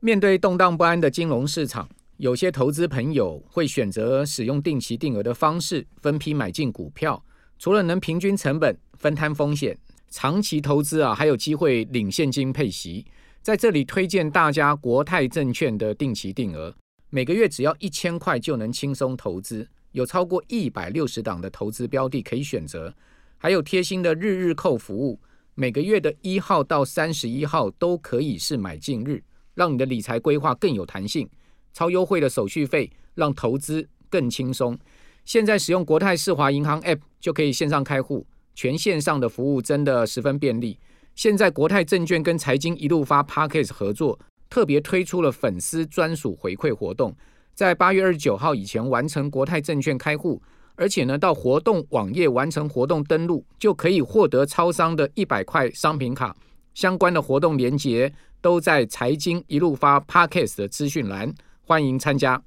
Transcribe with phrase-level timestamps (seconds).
[0.00, 7.20] 面对动荡不安的金融市场，有些投资朋友会选择使用定期定额的方式分批买进股票，
[7.58, 9.76] 除了能平均成本、分摊风险，
[10.08, 13.04] 长期投资啊，还有机会领现金配息。
[13.42, 16.72] 在这里推荐大家国泰证券的定期定额，
[17.10, 22.94] 每个月只要一千块就能轻松投资，有超过一百六十档的投资标的可以选择，
[23.36, 25.18] 还有贴心的日日扣服务，
[25.56, 29.20] 每个月的一号到三十一号都可以是买进日。
[29.58, 31.28] 让你的理财规划更有弹性，
[31.72, 34.78] 超优惠的手续费让投资更轻松。
[35.24, 40.78] 现在使用国泰世华银行 App 就可以线上开户，全线上的服务真的十分便利。
[41.16, 44.16] 现在国泰证券跟财经一路发 Podcast 合作，
[44.48, 47.12] 特别推出了粉丝专属回馈活动，
[47.52, 50.40] 在八月二十九号以前完成国泰证券开户，
[50.76, 56.36] 而且呢到活动网页完成活动登录，就可以获得超商的一百块商品卡。
[56.74, 62.42] 相关的活动链接都在财经一路发 Podcast 的资讯栏，欢迎参加。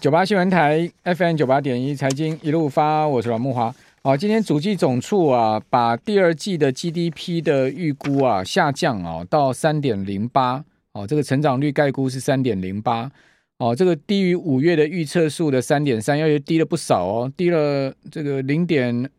[0.00, 3.74] 九八新闻台 FM 九八点一财经一路发，我是阮慕华。
[4.04, 13.10] 好，今天主计总处啊，把第二季的 GDP 的预估啊下降啊到三点零八，哦，这个成长率概估是三点零八，
[13.58, 19.10] 哦，这个低于五月的预测数的三点三，要低了不少哦，低了这个零点。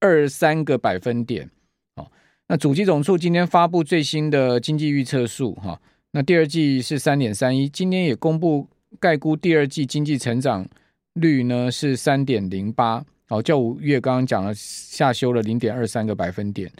[0.00, 1.48] 二三个百分点，
[1.96, 2.10] 哦，
[2.48, 5.78] 那主计总处今天发布最新的经济预测数，哈，
[6.12, 8.66] 那第二季是三点三一，今天也公布
[8.98, 10.66] 概估第二季经济成长
[11.12, 16.72] 率呢是三点零八，哦，较五月刚刚讲了下修了零点二三个百分点，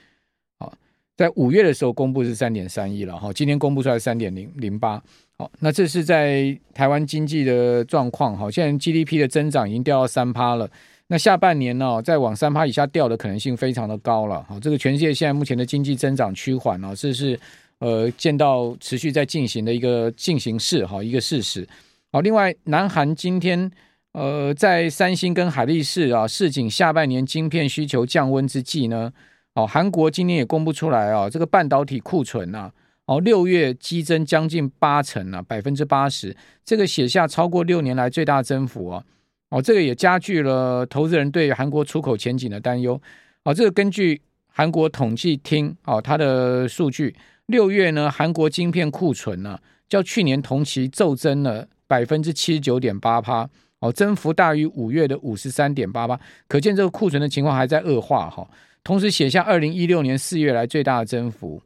[0.59, 0.73] 好，
[1.15, 5.03] 在五月的时候公布是三点三一了，哈，今天公布出来三点零零八，
[5.37, 10.71] 好，那这是在台湾经济的状况，哈，现在 GDP 的增长已经掉到三趴了。
[11.13, 14.45] 那下半年呢、再往三趴以下掉的可能性非常的高了。
[14.49, 17.37] 好，这个全世界现在目前的经济增长趋缓啊，这是
[17.81, 21.67] 呃见到持续在进行的一个进行式哈，一个事实。
[22.13, 23.69] 好，另外，南韩今天
[24.13, 29.13] 呃在三星跟海力士啊市井下半年晶片需求降温之际呢，
[29.55, 32.71] 哦，韩国今天也公布出来啊，这个半导体库存啊，
[33.07, 39.03] 哦六月激增将近八成啊，百分之八十，这个写下超过六年来最大增幅啊。
[39.51, 43.01] 哦，这个也加剧了投资人对韩国出口前景的担忧。
[43.43, 47.15] 哦，这个根据韩国统计厅哦，它的数据，
[47.47, 53.49] 六月呢，韩国晶片库存呢，较去年同期骤增了百分之七十九点八八，
[53.81, 58.49] 哦，增幅大于五月的五十三点八八，可见这个库存的情况还在恶化哈。
[58.85, 61.61] 同时写下二零一六年四月来最大的增幅。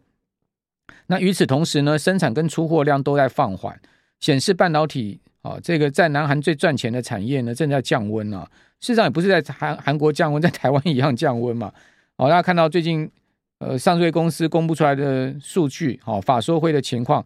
[1.08, 3.78] 那与此同时呢，生产跟出货量都在放缓，
[4.20, 5.20] 显示半导体。
[5.44, 8.48] 哦，这个在南韩最赚钱的产业呢，正在降温啊。
[8.80, 11.70] 事实上也不是在韩韩国降温，在台湾一样降温嘛。
[12.16, 13.08] 哦，大家看到最近
[13.58, 17.22] 呃上市公司公布出来的数据，哦，法说会的情况，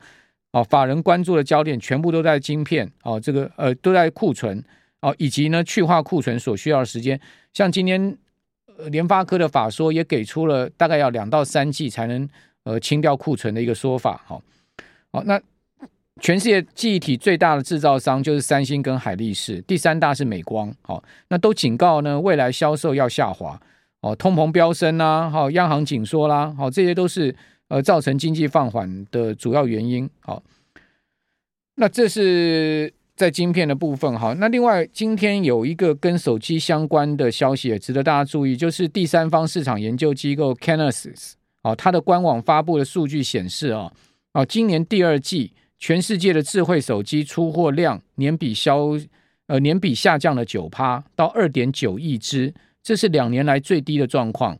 [0.51, 4.61] 哦，法人关注的焦点全部都在晶片，哦，这个呃都在库存，
[5.01, 7.21] 哦，以及呢去化库存所需要的时间。
[7.53, 8.19] 像今天
[8.77, 12.29] 呃联发科的法说也给出了大概要两到三季才能
[12.65, 14.43] 呃清掉库存的一个说法，好，
[15.13, 15.41] 好那。
[16.21, 23.61] 全世界记忆体最大的制造商就是三星跟海力士，第三大是美光，好，那都警告呢，未来销售要下滑，
[24.01, 27.35] 哦，通膨飙升啦，好，央行紧缩啦，好，这些都是
[27.69, 30.43] 呃造成经济放缓的主要原因，好，
[31.77, 43.93] 那这是在晶片的部分，好，那另外今天有一个跟手机相关的消息也值得大家注意，就是第三方市场研究机构 Canalys，哦，它的官网发布的数据显示啊，
[44.33, 45.53] 哦，今年第二季。
[45.79, 48.89] 全世界的智慧手机出货量年比销
[49.47, 52.53] 呃年比下降了九趴到二点九亿只，
[52.83, 54.59] 这是两年来最低的状况。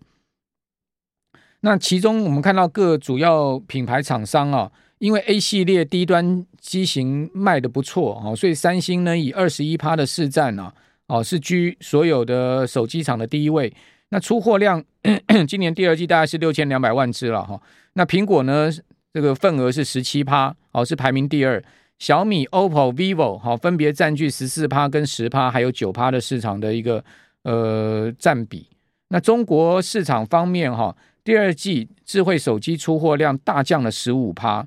[1.61, 10.73] 那其中我们看到各主要品牌厂商啊，因为 A 系列低端机型卖得不错啊，所以三星呢以二十一趴的市占呢，
[11.09, 13.75] 哦是居所有的手机厂的第一位。
[14.11, 14.83] 那出货量
[15.49, 17.61] 今年第二季大概是六千两百万只了哈。
[17.95, 18.71] 那苹果呢？
[19.11, 21.63] 这个份额是十七趴，哦，是排名第二。
[21.99, 27.05] 小米、OPPO、vivo，好，分别占据十四趴跟十趴，还有九趴的市场的一个
[27.43, 28.69] 呃占比。
[29.09, 34.67] 那中国市场方面，哈，第二季智慧手机出货量大降了十五趴。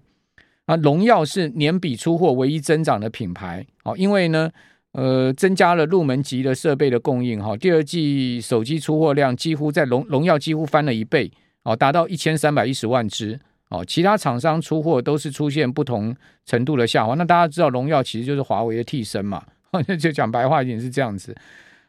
[0.66, 4.50] 啊，荣耀是年比出货唯一增长的品牌，好，因为呢，
[4.92, 11.32] 呃，增加了入门级的设备的供应，哈，第二季手机出货量几乎在荣荣耀几乎翻了一倍，
[11.64, 13.40] 哦，达到一千三百一十万只。
[13.72, 16.14] 哦，其他厂商出货都是出现不同
[16.46, 17.16] 程度的下滑。
[17.16, 19.42] 那大家知道，荣耀其实就是华为的替身嘛，
[19.98, 21.34] 就讲白话一点是这样子。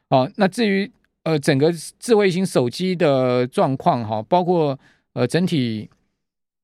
[0.09, 0.89] 哦，那至于
[1.25, 4.79] 呃整个智慧型手机的状况哈，包括
[5.15, 5.91] 呃整体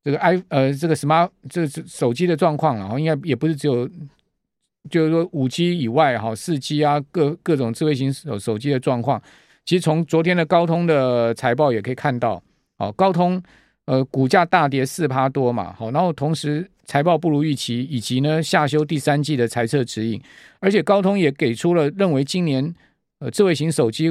[0.04, 3.88] 这个 i 呃这个 smart 这个手机的状况啊，应该也不是只有，
[4.88, 9.20] 就是说五 G 以外哈，四 G 啊各各种智慧型手手机的状况，
[9.64, 12.40] 其实从昨天的高通的财报也可以看到，
[12.76, 13.42] 哦，高通
[13.88, 20.20] 呃股价大跌四趴多嘛，好，然后同时财报不如预期，以及呢下修第三季的财测指引，
[20.60, 22.74] 而且高通也给出了认为今年
[23.20, 24.10] 呃智慧型手机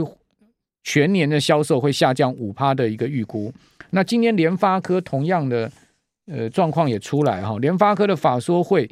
[0.84, 3.54] 全年的销售会下降五趴的一个预估。
[3.92, 5.72] 那今天联发科同样的
[6.26, 8.90] 呃状况也出来哈，联发科的法说会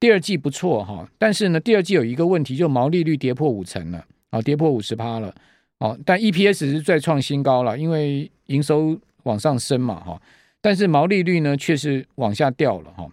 [0.00, 5.34] 第二季不错哈，但是呢第二季有一个问题，就毛利率跌破五成了啊，跌破五十趴了
[5.78, 10.20] 哦，但 EPS 是再创新高了，因为营收往上升嘛哈，
[10.60, 13.08] 但是毛利率呢却是往下掉了哈。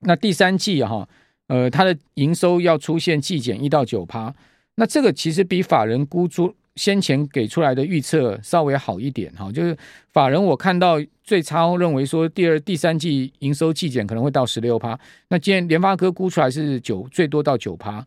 [0.00, 1.08] 那第三季哈
[1.48, 4.34] 呃它的营收要出现季减一到九趴，
[4.76, 6.54] 那这个其实比法人估出。
[6.76, 9.78] 先前给出来的预测稍微好一点哈，就是
[10.12, 14.98] 法人我看到最差认为说第二、第三季营收季减可能会到十六趴，
[15.28, 18.04] 那今天联发科估出来是九，最多到九趴，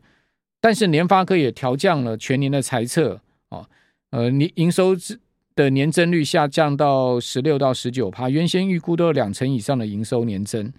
[0.60, 3.18] 但是联发科也调降了全年的财测
[3.48, 3.66] 哦，
[4.10, 4.94] 呃，你营收
[5.58, 10.72] 的年增率下降到十六到十九趴，原先预估都有两成以上的营收年增，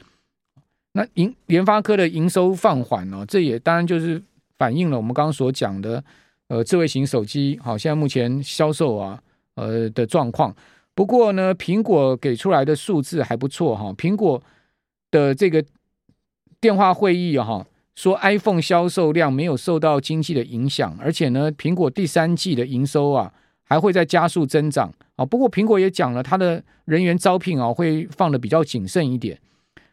[0.93, 4.23] 那营联发科的营收放缓哦，这也当然就是
[4.57, 6.03] 反映了我们刚刚所讲的。
[6.51, 9.23] 呃，智慧型手机好，现在目前销售啊，
[9.57, 10.57] 呃的状况。
[10.95, 13.93] 不过呢，苹果给出来的数字还不错哈。
[13.99, 14.43] 苹果
[15.11, 15.63] 的这个
[16.59, 23.31] 电话会议哈，说 iPhone 销售量没有受到经济的影响，而且呢，苹果第三季的营收啊
[23.69, 25.25] 还会再加速增长啊。
[25.25, 29.39] 不过苹果也讲了，它的人员招聘啊会放得比较谨慎一点。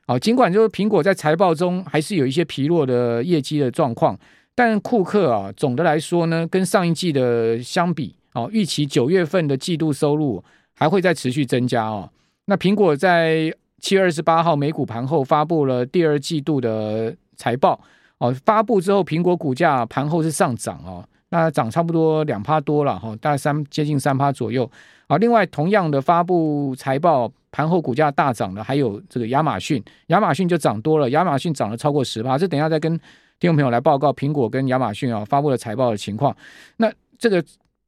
[0.05, 4.17] 啊，尽管就是苹果在财报中还是有一些疲弱的业绩的状况。
[4.57, 10.41] 但库克啊，总的来说呢，跟上一季的相比，哦，预期九月份的季度收入
[10.73, 12.09] 还会再持续增加哦。
[12.45, 17.77] 那苹果在七月二十八号美股盘后发布了第二季度的财报
[18.19, 24.69] 哦，发布之后，苹果股价盘后是上涨哦，那涨差不多两趴多了哈，大概三接近三趴左右
[25.07, 25.17] 啊。
[25.17, 32.99] 另外，同样的发布财报盘后股价大涨的还有这个亚马逊，亚马逊就涨多了，亚马逊涨了超过十趴，这等一下再跟。
[33.37, 36.33] 听众朋友来报告苹果跟亚马逊啊发布了财报的情况。
[36.77, 36.89] 那
[37.19, 37.43] 这个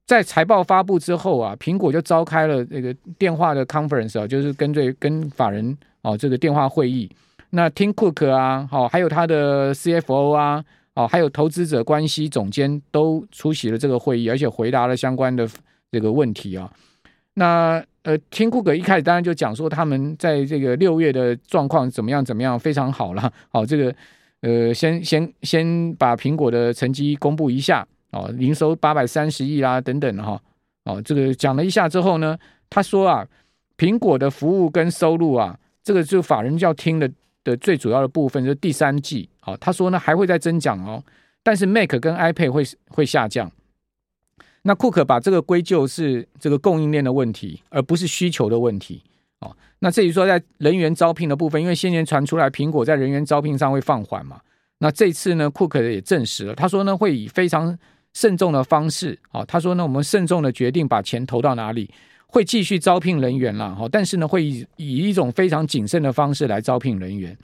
[0.05, 7.09] 在财报发布之后啊，苹果就召开了这个电话的 conference 啊，就是跟对跟法人哦这个电话会议。
[7.51, 10.61] 那 Tim Cook 啊，好，还有他的 CFO 啊，
[10.97, 15.47] 哦，还有投资者关系总监都出席了这个会议，而且回答了相关的
[15.91, 16.71] 这个问题啊。
[17.35, 23.31] 那呃，Tim Cook 一开始当然就讲说他们在这个六月的状况怎么样怎么样，非常好了。
[23.49, 23.93] 好，这个。
[24.41, 30.39] 呃，先先先把苹果的成绩公布一下哦，营收八百三十亿啦，等等哈，
[30.83, 32.37] 哦，这个讲了一下之后呢，
[32.69, 33.27] 他说啊，
[33.79, 37.11] 苹果的服务跟收入啊，这个就法人要听的
[37.51, 41.01] 的最主要的部分就是第三季，哦，他说呢还会再增长哦，
[41.41, 43.49] 但是 Mac 跟 iPad 会会下降。
[44.63, 49.01] 那库克把这个归咎是这个供应链的问题，而不是需求的问题。
[49.39, 54.41] 哦，那至于说在人员招聘的部分，因为先前传出来苹果在人员招聘上会放缓嘛，
[54.79, 57.77] 那这次呢，库克也证实了，他说呢会以非常
[58.13, 61.89] 慎重的方式，哦，他说呢我们慎重的决定把钱投到哪里，
[62.37, 67.35] 会继续招聘人员了，哈，但是呢会以以一种非常谨慎的方式来招聘人员，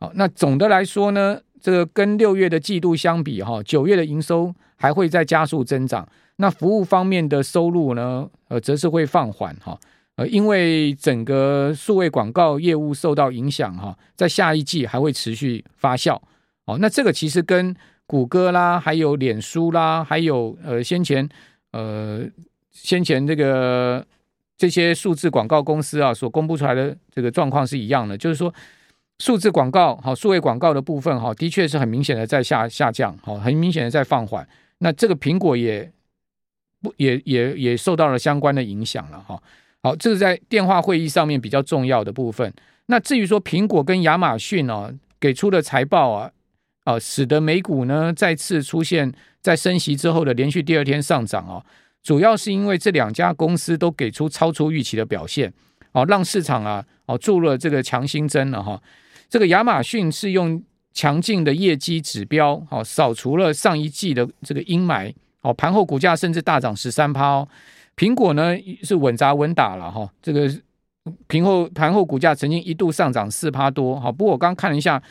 [0.00, 9.78] 好，那总的来说呢，这个跟六月的季度相比，哈，九月的营收还会再加速增长，那服务方面的收入呢，呃，则是会放缓，哈。
[10.16, 16.16] 呃，因为整个数位广告业务受到影响哈，在下一季还会持续发酵。
[16.66, 17.74] 哦，那这个其实跟
[18.06, 21.28] 谷歌啦，还有脸书啦，还有呃先前
[21.72, 22.24] 呃
[22.74, 24.06] 先前这个
[24.58, 28.52] 这些数字广告公司啊所公布出来的这个状况是一样的，就是说
[29.20, 34.46] 数字广告好，数位广告的部分哈，的确是很明显的在下下降，好，很明显的在放缓。
[34.78, 35.90] 那这个苹果也
[36.82, 39.40] 不也也也受到了相关的影响了哈。
[39.82, 42.52] 好，这是在电话会议上面比较重要的部分。
[42.86, 46.30] 那至于说苹果跟亚马逊哦给出的财报啊，
[46.84, 51.64] 啊，使得美股呢再次出现在升息之后的连续第二天上涨哦，
[52.04, 55.52] 主要是因为这两家公司都给出超出预期的表现，
[55.92, 58.80] 哦，让市场啊哦注入了这个强心针了哈。
[59.30, 67.48] 这个亚马逊是用强劲的业绩指标哦扫除了上一季的这个阴霾，哦，盘后股价甚至大涨十三趴哦。
[67.96, 70.50] 苹果呢是稳扎稳打了哈，这个
[71.26, 75.02] 平后盘后股价曾经一度上涨四趴多哈，不过我刚看了一下，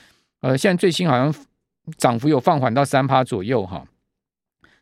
[0.41, 1.33] 呃，现在最新好像
[1.97, 3.83] 涨幅有放缓到三趴左右哈。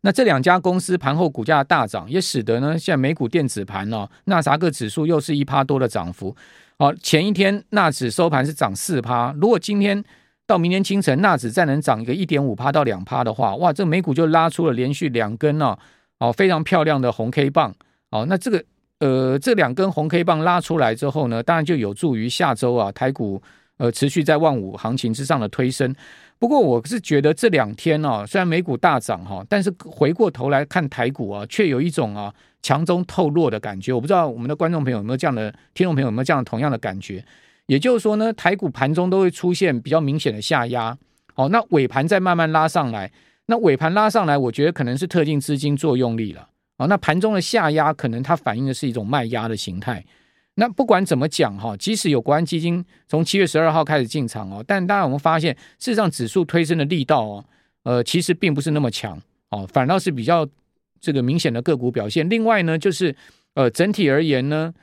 [0.01, 6.36] 那这两家公司盘后股价大涨，也使得呢现在美股电子盘呢纳斯克指数又是一趴多的涨幅
[6.77, 10.03] 好，前一天纳指收盘是涨四趴，如果今天
[10.48, 15.77] 到明天清晨纳指再能涨一个一点五趴到两趴的话，哇，这美股就拉出了连续两根呢，
[16.17, 17.74] 哦，非常漂亮的红 K 棒。
[18.10, 18.62] 哦，那这个
[19.00, 23.41] 呃，这两根红 K 棒拉出来之后呢，当然就有助于下周啊台股
[23.77, 25.96] 呃持续在万五行情之上的推升。
[26.41, 32.33] 不过我是觉得这两天哦，虽然美股大涨哈，但是回过头来看台股啊，却有一种啊
[32.63, 33.93] 强中透弱的感觉。
[33.93, 37.24] 我不知道我们的观众朋友有没有这样的，听众朋友有没有这样同样的感觉？
[37.67, 40.98] 也就是说呢，台股盘中都会出现比较明显的下压，
[41.36, 43.12] 哦，那尾盘再慢慢拉上来，
[43.45, 50.03] 那尾盘拉上来，我觉得可能是特定资金作用力了，哦，那盘中的下压可能它反映的是一种卖压的形态。
[50.55, 57.46] 那不管怎么讲哈，即使有国安基金从七月十二号开始进场哦，但当然我们发现，事实上指数推升的力道哦，
[57.84, 59.17] 呃，其实并不是那么强
[59.50, 60.46] 哦，反倒是比较
[61.00, 62.29] 这个明显的个股表现。
[62.29, 63.15] 另外呢，就是
[63.53, 64.74] 呃，整体而言呢，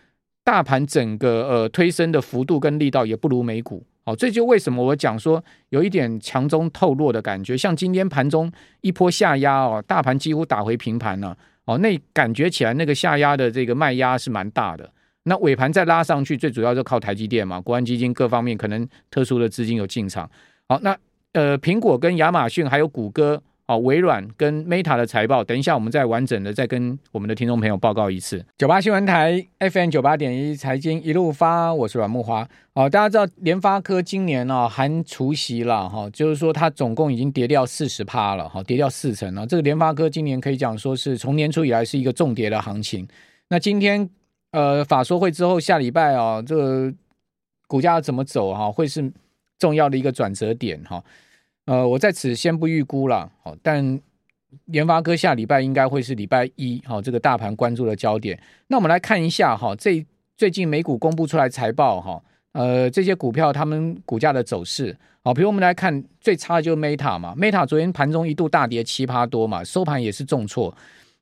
[0.43, 7.57] 大盘整个呃推升的幅度跟力道也不如美股哦，这就为什么我讲说有一点强中透弱的感觉。
[7.57, 14.91] 像今天盘中一波下压哦，大盘几乎打回平盘了哦，那感觉起来那个下压的这个卖压是蛮大的。
[15.25, 20.31] 那尾盘再拉上去，最主要就靠台积电嘛，国安基金各方面可能特殊的资金有进场。
[20.69, 20.97] 好，那
[21.33, 28.43] 呃，苹果跟亚马逊还有谷歌，哦，微软跟 Meta 的财报，等一下我们再完整的再跟我们的听众朋友报告一次。
[28.57, 32.49] 九八新闻台 FM 九八点一财经一路发，我是阮木华。
[32.73, 39.47] 哦，大家知道联发科今年呢、哦、含除息了哈，就是说它总共已经跌掉四十趴了，哈，跌掉四成了。
[39.47, 43.07] 这个联发科今年可以讲说是从年初以来是一个重跌的行情。
[43.51, 44.09] 那今天。
[44.51, 46.93] 呃，法说会之后，下礼拜啊，这个
[47.67, 49.13] 股价怎么走哈、会是
[49.59, 51.05] 重要的一个转折点哈、
[51.67, 54.01] 呃，我在此先不预估了，好，但
[54.65, 58.41] 联发科下礼拜应该会是礼拜一，好，这个大盘关注的焦点。
[58.69, 60.03] 那我们来看一下哈，这
[60.35, 70.75] 最近美股公布出来财报哈，呃，这些股票他们股价的走势，好，比如我们来看最差的就是 Meta 嘛，Meta 昨天盘中一度大跌七趴多嘛，收盘也是重挫。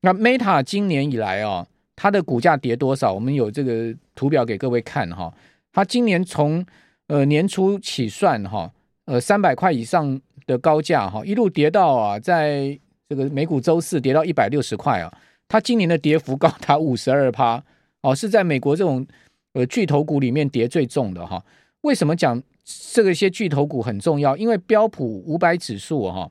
[0.02, 1.66] 那 Meta 今年以来啊。
[1.96, 3.10] 它的股价跌多少？
[3.10, 5.32] 我们有这个图表给各位看哈。
[5.72, 6.64] 它今年从
[7.06, 8.70] 呃年初起算哈，
[9.06, 15.12] 呃三百块以上的高价哈，一路跌到啊，在这个美股周四跌到一百六十块啊。
[15.48, 17.62] 它今年的跌幅高达五十二趴
[18.02, 19.06] 哦，是在美国这种
[19.54, 21.42] 呃巨头股里面跌最重的哈。
[21.80, 22.42] 为什么讲
[22.92, 24.36] 这个些巨头股很重要？
[24.36, 26.30] 因为标普五百指数哈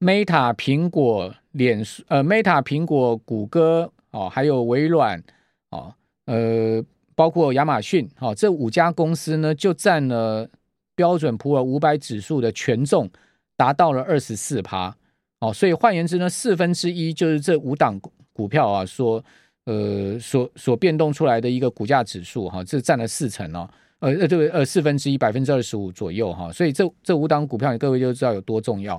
[0.00, 3.92] ，Meta 苹果、脸书呃 Meta 苹果、谷歌。
[4.16, 5.22] 哦，还有微软，
[5.68, 5.92] 哦，
[6.24, 6.82] 呃，
[7.14, 10.48] 包括亚马逊，哦，这五家公司呢，就占了
[10.94, 13.10] 标准普尔五百指数的权重，
[13.58, 14.96] 达到了二十四趴，
[15.40, 18.00] 哦，所以换言之呢，四分之一就是这五档
[18.32, 19.22] 股票啊，所
[19.66, 23.68] 呃所所变动出来的一个股价指数，哈、这占了四成哦，
[23.98, 28.96] 呃呃，这个呃四分之一百分之二十五左右，哈、所以这这五档股票，各位就知道有多重要。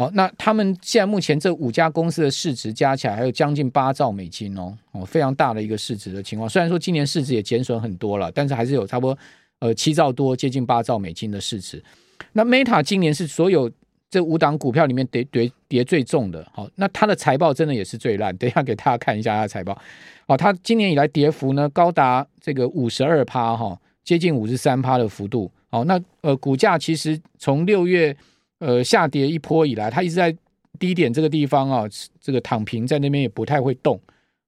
[0.00, 6.48] 好，那他们现在目前这五家公司的市值加起来还有将近八兆美金哦，哦，非常大的一个市值的情况。
[6.48, 9.18] 虽然说今年市值也减损很多了，但是还是有差不多
[9.58, 11.82] 呃七兆多，接近八兆美金的市值。
[12.32, 13.68] 那 Meta 今年是所有
[14.08, 16.48] 这五档股票里面跌跌跌最重的。
[16.54, 18.36] 好，那它的财报真的也是最烂。
[18.36, 19.76] 等一下给大家看一下它的财报。
[20.28, 25.50] 好，它今年以来跌幅呢高达这个五十二趴哈，接近五十三趴的幅度。
[25.68, 28.16] 好，那呃股价其实从六月。
[28.58, 30.34] 呃，下跌一波以来，它一直在
[30.78, 31.84] 低点这个地方啊，
[32.20, 34.00] 这个躺平在那边也不太会动。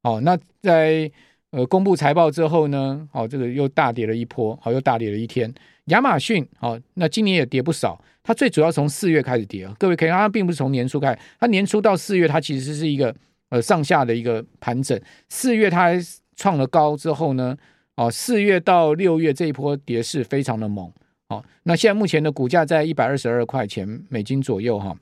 [0.02, 1.10] 哦，那在
[1.50, 5.52] 呃公布财报之后呢，哦，这个又大跌了一波，好，又大跌了一天。
[5.86, 8.02] 亚马逊，哦，那今年也跌不少。
[8.22, 13.14] 它最主要从四月开始跌啊，各位可以看，它并不是从年初开始，它年初到四月，它其实是一个
[13.48, 15.00] 呃上下的一个盘整。
[15.28, 15.98] 四月它还
[16.36, 17.56] 创了高之后呢，
[17.96, 20.90] 哦，四月到六月这一波跌势非常的猛。
[21.30, 24.96] 好，那现在目前的股价在一百二十二块钱美金左右哈，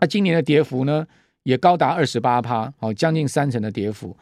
[0.00, 1.06] 那今年的跌幅呢
[1.42, 4.16] 也高达二十八趴，好，将近三成的跌幅。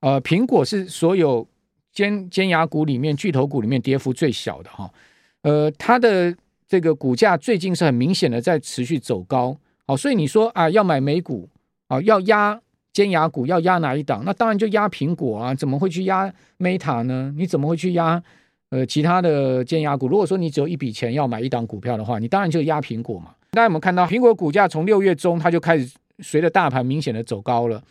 [0.00, 1.48] 呃，苹果是所有
[1.94, 4.92] 尖尖牙股里面巨头股里面跌幅最小的哈，
[5.40, 6.36] 呃，它的
[6.68, 9.56] 这个股价最近是很明显的在持续走高，
[9.86, 11.48] 好，所以你说啊，要买美股
[11.88, 12.60] 啊，要压
[12.92, 14.22] 尖牙股，要压哪一档？
[14.26, 17.32] 那当然就压苹果啊，怎么会去压 Meta 呢？
[17.34, 18.22] 你怎么会去压？
[18.76, 23.30] 呃，其他的尖牙股，如果说你只有一笔钱要买一档股票的话，你当然就压苹果嘛。
[23.52, 27.82] 大家有没有看到苹果股价从六月中它就开始随着大盘明显的走高了？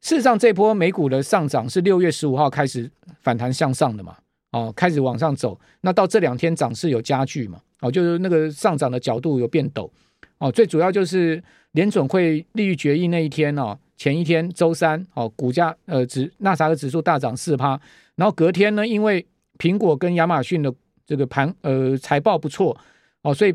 [0.00, 2.88] 事实上，这波美股的上涨是六月十五号开始
[3.20, 4.14] 反弹向上的嘛？
[4.52, 5.58] 哦，开始往上走。
[5.80, 7.60] 那到这两天涨势有加剧嘛？
[7.80, 9.90] 哦，就是那个上涨的角度有变陡。
[10.38, 11.42] 哦，最主要就是
[11.72, 17.80] 联准会利率决议那一天哦，前一天周三哦，股价呃指纳啥的指数大涨四趴，
[18.14, 19.26] 然后隔天呢，因为
[19.58, 20.72] 苹果跟亚马逊的
[21.06, 22.76] 这个盘呃财报不错
[23.22, 23.54] 哦，所以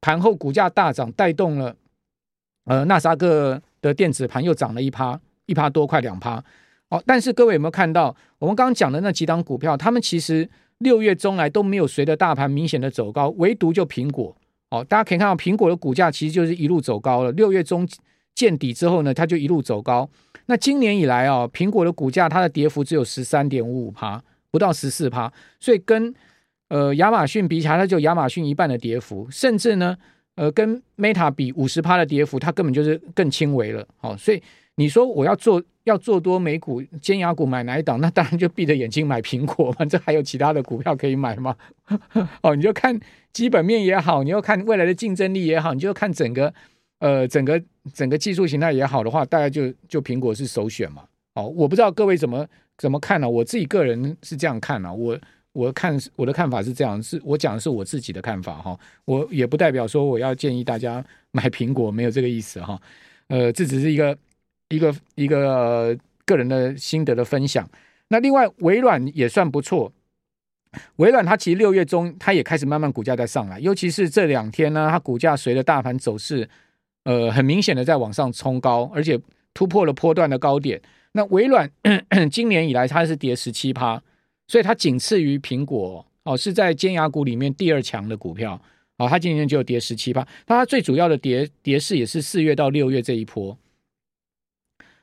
[0.00, 1.74] 盘后股价大涨，带动了
[2.64, 6.42] 呃纳斯达克的电子盘又涨了一趴，一趴多快两趴
[6.88, 7.02] 哦。
[7.06, 14.36] 但是各位有没有看到我们刚刚讲的那几档股票，他们其实六月中来都没有随着大盘明显的走高，唯独就苹果
[14.70, 17.30] 哦，大家可以看到苹果的股价其实就是一路走高了。
[17.32, 17.86] 六月中
[18.34, 20.08] 见底之后呢，它就一路走高。
[20.46, 24.22] 那今年以来啊，苹果的股价它的跌幅只有十三点五五趴。
[24.54, 26.14] 不到十四趴，所以跟
[26.68, 29.96] 呃亚马逊比起来，它就亚马逊一半的跌幅，甚至呢，
[30.36, 33.84] 呃跟 Meta 比五十趴的跌幅，它根本就是更轻微了。
[33.96, 34.40] 好、哦，所以
[34.76, 38.00] 你说我要做要做多美股尖牙股买哪一档？
[38.00, 41.56] 那当然就闭着眼睛买苹果嘛，这还有其他的股票可以买吗？
[42.42, 42.96] 哦，你就看
[43.32, 46.54] 基本面也好，你要看未来的竞争力也好，你就看整个
[47.00, 47.60] 呃整个
[47.92, 51.02] 整个技术形态也好的话，大概就就苹果是首选嘛。
[51.34, 52.46] 哦，我不知道各位怎么。
[52.76, 55.18] 怎么看呢、我自己个人是这样看啊，我
[55.52, 58.76] 我看我的看法是这样，是我讲的是我自己的看法哈。
[59.04, 62.80] 我也不代表说我要建议大家买苹果，没有这个意思哈。
[63.28, 64.18] 呃，这只是一个
[64.70, 67.68] 一个一个、呃、个人的心得的分享。
[68.08, 69.92] 那另外，微软也算不错。
[70.96, 76.48] 微软它其实六月中它也开始慢慢股价在上来，尤其是这两天呢，它股价随着大盘走势，
[77.04, 79.18] 呃，很明显的在往上冲高，而且
[79.54, 80.82] 突破了波段的高点。
[81.16, 81.70] 那微软
[82.30, 84.02] 今年以来它是跌十七趴，
[84.48, 88.60] 所以它仅次于苹果哦，是在尖牙股里面第二强的股票
[88.96, 89.08] 哦。
[89.08, 93.56] 它今年就跌十七趴，它最主要的跌跌势也是四月到六月这一波。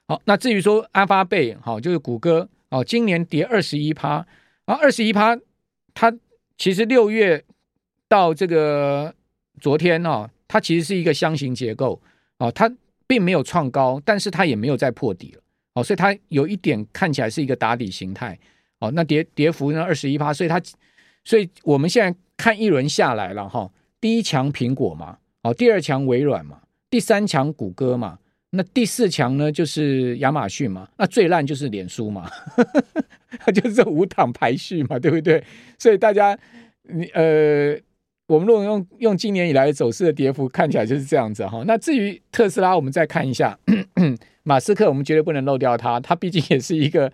[0.06, 4.25] 好，那至于说阿发贝，好，就是谷歌哦，今年跌二十一趴，
[4.65, 5.38] 然后二十一趴，
[5.94, 6.13] 它
[6.58, 7.41] 其实六月
[8.10, 9.15] 到这个
[9.62, 12.01] 昨天哦，它其实是一个箱型结构
[12.39, 12.70] 哦，它
[13.08, 15.41] 并没有创高，但是它也没有再破底了。
[15.73, 18.37] 哦，所以它有一点看起来是一个打底形态，
[18.79, 20.61] 哦，那跌跌幅呢二十一趴，所以它，
[21.23, 32.29] 所以我们现在看一轮下来了哈，第一强苹果嘛，哦，第二强微软嘛，第三强谷歌嘛，那第四强呢就是亚马逊嘛，那最烂就是脸书嘛，
[33.39, 35.43] 它 就是这五档排序嘛，对不对？
[35.79, 36.38] 所以大家
[36.84, 37.79] 你呃。
[38.32, 41.62] 我们如果用用今年以来走势的跌幅看起来就是这样子哈。
[41.67, 47.12] 那至于特斯拉，我们再看一下咳咳 马斯克，我们绝对不能漏掉他，他毕竟也是一个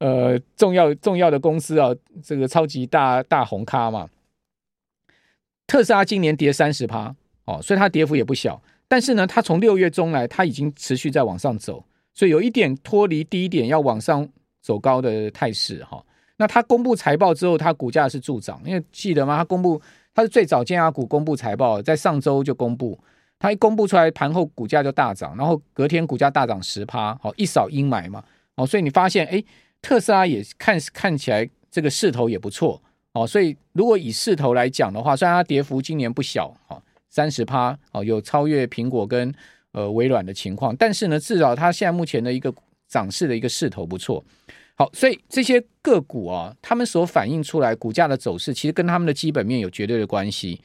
[0.00, 4.08] 呃重要重要的公司啊，这个超级大大红咖嘛。
[5.68, 8.60] 特斯拉今年跌三十趴哦，所以它跌幅也不小。
[8.88, 14.28] 但是呢，它从六月中来，它已经持续在往上走，所以有一点脱离低点要往上
[14.60, 16.04] 走高的态势哈。
[16.36, 19.36] 那它公布财报之后，它股价是助涨，因为记得吗？
[19.36, 19.80] 它公布。
[20.16, 22.98] 它是最早尖牙股公布财报，在上周就公布，
[23.38, 28.24] 它一公布出来，盘后股价就大涨，然后隔天股价大涨十趴，好，一扫阴霾嘛，
[28.54, 29.44] 哦，所以你发现，哎，
[29.82, 32.80] 特斯拉也看看起来这个势头也不错，
[33.12, 39.30] 哦，所以如果以势头来讲的话，虽然它跌幅今年不小，哦，三十趴，哦，有超越苹果跟
[39.72, 42.50] 呃微软的情况，但是呢，至少它现在目前的一个
[42.88, 44.24] 涨势的一个势头不错。
[44.78, 50.60] 好，所以这些个股啊，他们所反映出来股价的走势，其实跟他们的基本面有绝对的关系。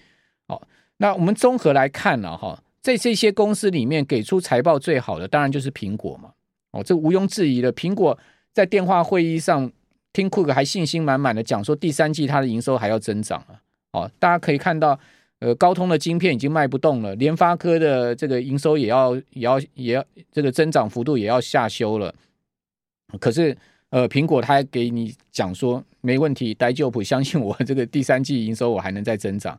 [0.49, 0.61] 好，
[0.97, 6.33] 那我们综合来看呢，哈，在这些公司里面给出财报最好的，当然就是苹果嘛。
[6.71, 8.19] 哦，这毋庸置疑的，苹果
[8.51, 9.71] 在电话会议上
[10.11, 13.61] 听库克还信心满满的讲说，第三季它的营收还要增长啊。
[13.93, 14.99] 哦，大家可以看到，
[15.39, 22.13] 呃，高通的晶片已经卖不动了，联发科的这个营收也要也要也要这个增长幅度也要下修了。
[23.17, 23.57] 可是。
[23.91, 29.57] 呃，苹果它给你讲说没问题，待就普相信我，这个第三季营收我还能再增长，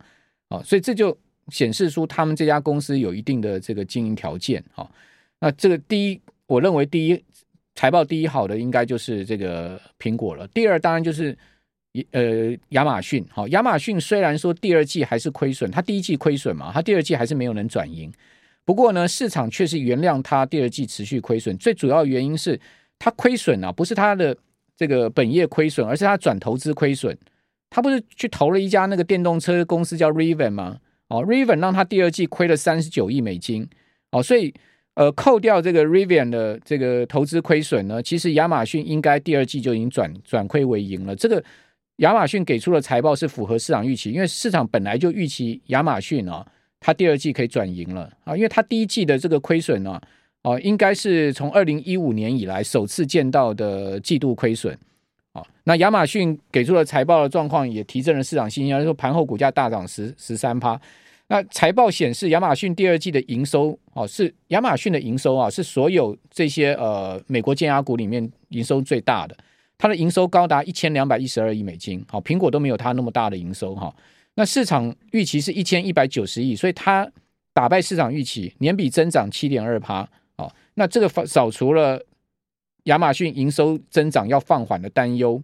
[0.49, 1.17] 哦，所以这就
[1.49, 4.91] 显示出他们这家公司有一定的这个经营条件，哈、哦。
[5.39, 7.25] 那这个第一，我认为第一
[7.75, 11.37] 财报第一好的应该就是这个苹果了，第二当然就是
[12.13, 18.11] 呃亚马逊，好、哦，亚马逊虽然说第二季还是亏损，它第一季亏损嘛，它第二季还是没有能转盈，
[18.65, 22.59] 不过呢，市场却是原谅它第二季持续亏损，最主要原因是。
[23.05, 24.37] 他亏损啊，不是他的
[24.77, 27.19] 这个本业亏损，而是他转投资亏损。
[27.69, 30.79] 他不是去投了一家那个电动车公司叫 Rivian 吗？
[31.09, 33.69] 哦，Rivian 让他第二季亏了三十九亿美金。
[34.13, 34.55] 哦，所以
[34.95, 41.17] 呃，扣掉这个 Rivian 的这个投资亏损呢，其实亚马逊应该第二季就已经转转亏为盈了。
[41.17, 41.43] 这个
[41.97, 46.47] 亚马逊给出的财报是符合市场预期，因为市场本来就预期亚马逊啊，
[46.79, 50.01] 它第二季可以转盈了啊，因为它第一季的这个亏损呢。
[50.43, 54.77] 哦，应该是从二零一五年以来首次见到的季度亏损。
[55.33, 60.81] 哦，那亚马逊给出了财报的状况也提振了市场信心，说盘后股价大涨十十三趴。
[61.29, 69.37] 那财报显示，亚马逊第二季的营收哦，是亚马逊的营收啊，是所有这些呃美国尖牙股里面营收最大的。
[69.79, 73.95] 它的营收高达一千两百一十二亿美金，好，苹果都没有它那么大的营收哈。
[74.35, 77.11] 那市场预期是一千一百九十亿，所以它
[77.53, 80.09] 打败市场预期，年比增长七点二趴，
[80.75, 82.05] 那这个扫除了
[82.85, 85.43] 亚马逊营收增长要放缓的担忧。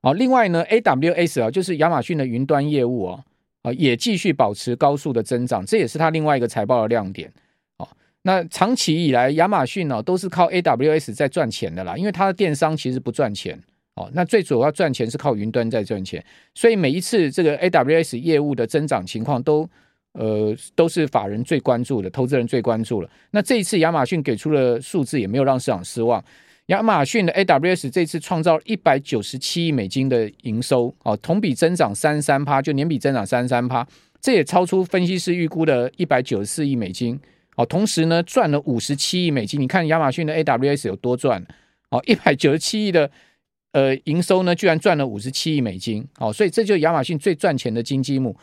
[0.00, 3.24] 好，另外呢，AWS 啊，就是亚马逊的云端业务啊，
[3.62, 7.32] 啊，也继续保持高速的增长，这也是它另外一个财报的亮点。
[7.78, 7.88] 哦
[8.22, 13.58] 那长期以来，亚马逊呢都是靠 AWS 在赚钱的啦，因为它的电商其实不赚钱
[13.94, 14.10] 哦。
[14.12, 16.22] 那最主要赚钱是靠云端在赚钱，
[16.54, 19.68] 所以每一次这个 AWS 业务的增长情况都
[20.18, 23.08] 呃都是法人最关注的，投资人最关注了。
[23.30, 26.22] 那这一次亚马逊给出的数字也没有让市场失望，
[26.66, 33.86] 亚马逊的 AWS 这次创造一百九十七亿美金的营收哦，同比增长三三趴，就年比增长三三趴，
[34.20, 37.18] 这也超出分析师预估的一百九十四亿美金。
[37.56, 39.60] 哦，同时呢，赚了五十七亿美金。
[39.60, 41.44] 你看亚马逊的 AWS 有多赚？
[41.90, 43.10] 哦，一百九十七亿的
[43.72, 46.06] 呃营收呢，居然赚了五十七亿美金。
[46.18, 48.36] 哦，所以这就是亚马逊最赚钱的金鸡母。